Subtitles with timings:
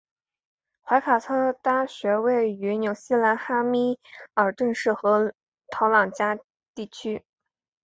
[0.81, 3.99] 怀卡托大学位于纽西兰汉密
[4.33, 5.31] 尔顿市和
[5.69, 6.39] 陶朗加
[6.73, 7.23] 地区。